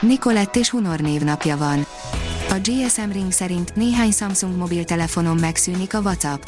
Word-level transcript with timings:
Nikolett 0.00 0.56
és 0.56 0.70
Hunor 0.70 1.00
névnapja 1.00 1.56
van. 1.56 1.86
A 2.50 2.54
GSM 2.62 3.10
Ring 3.12 3.32
szerint 3.32 3.74
néhány 3.74 4.10
Samsung 4.10 4.56
mobiltelefonon 4.56 5.36
megszűnik 5.36 5.94
a 5.94 6.00
WhatsApp. 6.00 6.42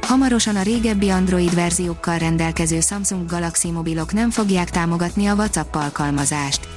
Hamarosan 0.00 0.56
a 0.56 0.62
régebbi 0.62 1.10
Android 1.10 1.54
verziókkal 1.54 2.18
rendelkező 2.18 2.80
Samsung 2.80 3.30
Galaxy 3.30 3.70
mobilok 3.70 4.12
nem 4.12 4.30
fogják 4.30 4.70
támogatni 4.70 5.26
a 5.26 5.34
WhatsApp 5.34 5.74
alkalmazást. 5.74 6.68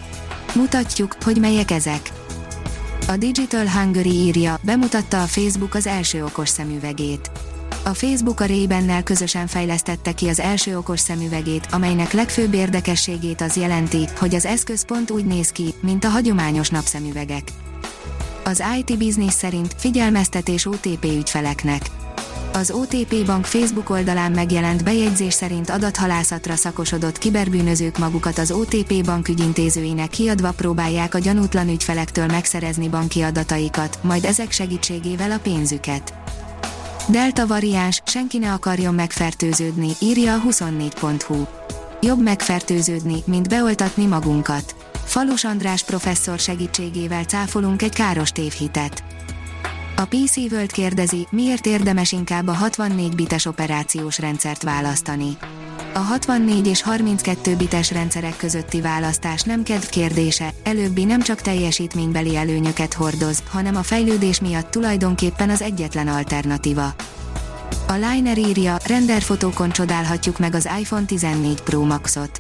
Mutatjuk, 0.56 1.16
hogy 1.24 1.40
melyek 1.40 1.72
ezek. 1.72 2.12
A 3.08 3.18
Digital 3.18 3.70
Hungary 3.70 4.14
írja, 4.14 4.58
bemutatta 4.62 5.22
a 5.22 5.26
Facebook 5.26 5.74
az 5.74 5.88
első 5.88 6.24
okos 6.24 6.50
szemüvegét. 6.50 7.32
A 7.88 7.94
Facebook 7.94 8.40
a 8.40 8.46
ray 8.46 8.68
közösen 9.04 9.48
fejlesztette 9.48 10.12
ki 10.12 10.28
az 10.28 10.40
első 10.40 10.78
okos 10.78 11.00
szemüvegét, 11.00 11.68
amelynek 11.72 12.12
legfőbb 12.12 12.54
érdekességét 12.54 13.42
az 13.42 13.56
jelenti, 13.56 14.08
hogy 14.18 14.36
az 14.36 14.46
eszköz 14.46 14.86
pont 14.86 15.12
úgy 15.12 15.26
néz 15.26 15.50
ki, 15.50 15.74
mint 15.80 16.04
a 16.04 16.10
hagyományos 16.10 16.70
napszemüvegek. 16.70 17.44
Az 18.44 18.64
IT 18.78 18.98
Business 18.98 19.34
szerint 19.34 19.76
figyelmeztetés 19.78 20.66
OTP 20.66 21.04
ügyfeleknek. 21.04 21.82
Az 22.54 22.72
OTP 22.72 23.26
Bank 23.26 23.46
Facebook 23.46 23.90
oldalán 23.90 24.32
megjelent 24.32 24.84
bejegyzés 24.84 25.34
szerint 25.34 25.70
adathalászatra 25.70 26.56
szakosodott 26.56 27.18
kiberbűnözők 27.18 27.98
magukat 27.98 28.38
az 28.38 28.52
OTP 28.52 29.04
Bank 29.04 29.28
ügyintézőinek 29.28 30.10
kiadva 30.10 30.52
próbálják 30.52 31.14
a 31.14 31.20
gyanútlan 31.20 31.70
ügyfelektől 31.70 32.26
megszerezni 32.26 32.90
banki 32.90 33.22
adataikat, 33.22 34.00
majd 34.02 34.26
ezek 34.26 34.52
segítségével 34.52 35.32
a 35.32 35.40
pénzüket. 35.40 36.14
Delta 37.08 37.48
variáns, 37.48 38.02
senki 38.06 38.38
ne 38.38 38.52
akarjon 38.52 38.94
megfertőződni, 38.94 39.90
írja 40.02 40.34
a 40.34 40.42
24.hu. 40.42 41.46
Jobb 42.02 42.22
megfertőződni, 42.22 43.24
mint 43.26 43.50
beoltatni 43.50 44.06
magunkat. 44.06 44.76
Falus 45.04 45.44
András 45.44 45.84
professzor 45.84 46.40
segítségével 46.40 47.24
cáfolunk 47.24 47.82
egy 47.82 47.94
káros 47.94 48.32
tévhitet. 48.32 49.04
A 49.96 50.06
PC 50.06 50.38
World 50.38 50.72
kérdezi, 50.72 51.28
miért 51.32 51.66
érdemes 51.66 52.12
inkább 52.12 52.48
a 52.48 52.54
64 52.54 53.16
bites 53.16 53.46
operációs 53.46 54.20
rendszert 54.20 54.64
választani. 54.64 55.38
A 55.98 56.00
64 56.00 56.68
és 56.68 56.82
32 56.82 57.56
bites 57.56 57.92
rendszerek 57.92 58.38
közötti 58.38 58.82
választás 58.82 59.42
nem 59.42 59.64
kedv 59.64 59.86
kérdése, 59.86 60.54
előbbi 60.64 61.04
nem 61.04 61.22
csak 61.22 61.42
teljesítménybeli 61.42 62.36
előnyöket 62.36 62.94
hordoz, 62.94 63.44
hanem 63.50 63.76
a 63.76 63.84
fejlődés 63.84 64.40
miatt 64.40 64.72
tulajdonképpen 64.72 65.50
az 65.50 65.62
egyetlen 65.62 66.08
alternatíva. 66.08 66.94
A 67.88 67.94
Liner 67.94 68.38
írja, 68.38 68.78
renderfotókon 68.88 69.70
csodálhatjuk 69.70 70.40
meg 70.40 70.56
az 70.56 70.70
iPhone 70.80 71.06
14 71.06 71.62
Pro 71.62 71.86
Maxot. 71.86 72.40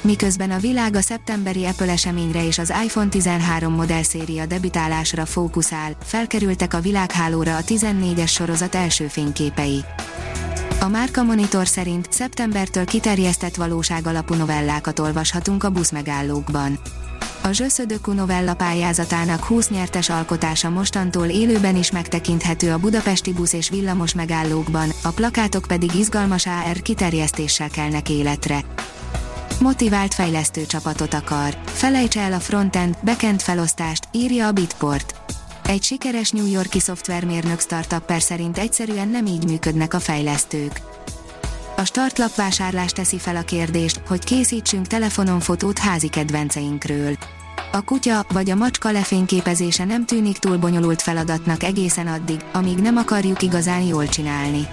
Miközben 0.00 0.50
a 0.50 0.58
világ 0.58 0.96
a 0.96 1.00
szeptemberi 1.00 1.64
Apple 1.64 1.92
eseményre 1.92 2.46
és 2.46 2.58
az 2.58 2.72
iPhone 2.84 3.08
13 3.08 3.74
modellszéria 3.74 4.46
debütálásra 4.46 5.26
fókuszál, 5.26 5.96
felkerültek 6.02 6.74
a 6.74 6.80
világhálóra 6.80 7.56
a 7.56 7.62
14-es 7.62 8.30
sorozat 8.30 8.74
első 8.74 9.06
fényképei. 9.06 9.84
A 10.84 10.88
Márka 10.88 11.22
Monitor 11.22 11.66
szerint 11.66 12.12
szeptembertől 12.12 12.84
kiterjesztett 12.84 13.54
valóság 13.54 14.06
alapú 14.06 14.34
novellákat 14.34 14.98
olvashatunk 14.98 15.64
a 15.64 15.70
buszmegállókban. 15.70 16.78
A 17.42 17.52
Zsöszödökú 17.52 18.12
novella 18.12 18.54
pályázatának 18.54 19.44
20 19.44 19.68
nyertes 19.68 20.10
alkotása 20.10 20.70
mostantól 20.70 21.26
élőben 21.26 21.76
is 21.76 21.90
megtekinthető 21.90 22.72
a 22.72 22.78
budapesti 22.78 23.32
busz 23.32 23.52
és 23.52 23.68
villamos 23.68 24.14
megállókban, 24.14 24.90
a 25.02 25.08
plakátok 25.08 25.64
pedig 25.68 25.94
izgalmas 25.94 26.46
AR 26.46 26.82
kiterjesztéssel 26.82 27.68
kelnek 27.68 28.08
életre. 28.08 28.64
Motivált 29.60 30.14
fejlesztő 30.14 30.66
csapatot 30.66 31.14
akar. 31.14 31.56
Felejts 31.64 32.16
el 32.16 32.32
a 32.32 32.40
frontend, 32.40 32.96
backend 33.04 33.40
felosztást, 33.40 34.08
írja 34.12 34.46
a 34.46 34.52
Bitport. 34.52 35.14
Egy 35.68 35.82
sikeres 35.82 36.30
New 36.30 36.46
Yorki 36.46 36.80
szoftvermérnök 36.80 37.60
startupper 37.60 38.22
szerint 38.22 38.58
egyszerűen 38.58 39.08
nem 39.08 39.26
így 39.26 39.44
működnek 39.44 39.94
a 39.94 40.00
fejlesztők. 40.00 40.80
A 41.76 41.84
startlap 41.84 42.34
vásárlás 42.34 42.92
teszi 42.92 43.18
fel 43.18 43.36
a 43.36 43.42
kérdést, 43.42 44.00
hogy 44.06 44.24
készítsünk 44.24 44.86
telefonon 44.86 45.40
fotót 45.40 45.78
házi 45.78 46.08
kedvenceinkről. 46.08 47.16
A 47.72 47.84
kutya 47.84 48.26
vagy 48.32 48.50
a 48.50 48.54
macska 48.54 48.90
lefényképezése 48.90 49.84
nem 49.84 50.06
tűnik 50.06 50.38
túl 50.38 50.56
bonyolult 50.56 51.02
feladatnak 51.02 51.62
egészen 51.62 52.06
addig, 52.06 52.40
amíg 52.52 52.78
nem 52.78 52.96
akarjuk 52.96 53.42
igazán 53.42 53.82
jól 53.82 54.06
csinálni. 54.06 54.68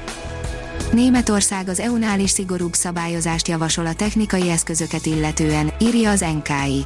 Németország 0.92 1.68
az 1.68 1.80
EU-nál 1.80 2.20
is 2.20 2.30
szigorúbb 2.30 2.74
szabályozást 2.74 3.48
javasol 3.48 3.86
a 3.86 3.94
technikai 3.94 4.50
eszközöket 4.50 5.06
illetően, 5.06 5.72
írja 5.80 6.10
az 6.10 6.20
NKI. 6.20 6.86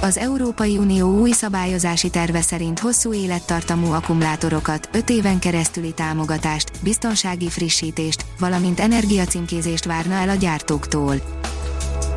Az 0.00 0.18
Európai 0.18 0.76
Unió 0.76 1.18
új 1.18 1.30
szabályozási 1.30 2.10
terve 2.10 2.40
szerint 2.40 2.78
hosszú 2.78 3.12
élettartamú 3.12 3.92
akkumulátorokat, 3.92 4.88
5 4.92 5.10
éven 5.10 5.38
keresztüli 5.38 5.92
támogatást, 5.92 6.70
biztonsági 6.82 7.48
frissítést, 7.48 8.24
valamint 8.38 8.80
energiacímkézést 8.80 9.84
várna 9.84 10.14
el 10.14 10.28
a 10.28 10.34
gyártóktól. 10.34 11.14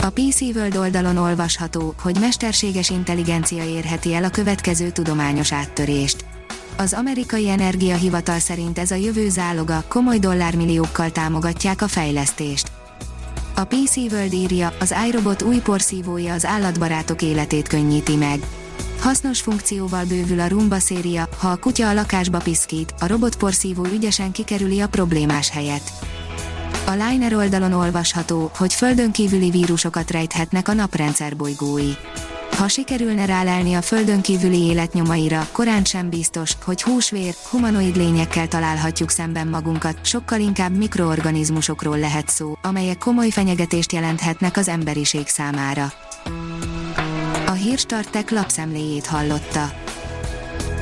A 0.01 0.09
PC 0.09 0.41
World 0.41 0.75
oldalon 0.75 1.17
olvasható, 1.17 1.93
hogy 2.01 2.17
mesterséges 2.19 2.89
intelligencia 2.89 3.63
érheti 3.63 4.13
el 4.13 4.23
a 4.23 4.29
következő 4.29 4.89
tudományos 4.89 5.53
áttörést. 5.53 6.25
Az 6.77 6.93
amerikai 6.93 7.49
energiahivatal 7.49 8.39
szerint 8.39 8.79
ez 8.79 8.91
a 8.91 8.95
jövő 8.95 9.29
záloga, 9.29 9.83
komoly 9.87 10.17
dollármilliókkal 10.19 11.11
támogatják 11.11 11.81
a 11.81 11.87
fejlesztést. 11.87 12.70
A 13.61 13.65
PC 13.65 13.95
World 13.95 14.33
írja, 14.33 14.73
az 14.79 14.95
iRobot 15.07 15.41
új 15.41 15.57
porszívója 15.57 16.33
az 16.33 16.45
állatbarátok 16.45 17.21
életét 17.21 17.67
könnyíti 17.67 18.15
meg. 18.15 18.39
Hasznos 18.99 19.41
funkcióval 19.41 20.05
bővül 20.05 20.39
a 20.39 20.47
Roomba 20.47 20.79
széria, 20.79 21.27
ha 21.37 21.47
a 21.47 21.55
kutya 21.55 21.89
a 21.89 21.93
lakásba 21.93 22.37
piszkít, 22.37 22.93
a 22.99 23.07
robotporszívó 23.07 23.85
ügyesen 23.85 24.31
kikerüli 24.31 24.79
a 24.79 24.87
problémás 24.87 25.49
helyet. 25.49 25.91
A 26.85 26.91
Liner 26.91 27.33
oldalon 27.33 27.73
olvasható, 27.73 28.51
hogy 28.57 28.73
földön 28.73 29.11
kívüli 29.11 29.49
vírusokat 29.49 30.11
rejthetnek 30.11 30.67
a 30.67 30.73
naprendszer 30.73 31.35
bolygói. 31.35 31.91
Ha 32.61 32.67
sikerülne 32.67 33.25
rálelni 33.25 33.73
a 33.73 33.81
földön 33.81 34.21
kívüli 34.21 34.61
életnyomaira, 34.61 35.47
korán 35.51 35.83
sem 35.83 36.09
biztos, 36.09 36.51
hogy 36.63 36.81
húsvér, 36.81 37.35
humanoid 37.49 37.95
lényekkel 37.95 38.47
találhatjuk 38.47 39.09
szemben 39.09 39.47
magunkat, 39.47 40.05
sokkal 40.05 40.39
inkább 40.39 40.77
mikroorganizmusokról 40.77 41.99
lehet 41.99 42.29
szó, 42.29 42.53
amelyek 42.61 42.97
komoly 42.97 43.29
fenyegetést 43.29 43.91
jelenthetnek 43.91 44.57
az 44.57 44.67
emberiség 44.67 45.27
számára. 45.27 45.91
A 47.45 47.51
Hírstartek 47.51 48.29
lapszemléjét 48.29 49.05
hallotta. 49.05 49.90